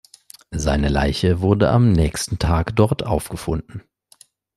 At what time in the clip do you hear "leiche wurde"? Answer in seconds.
0.89-1.69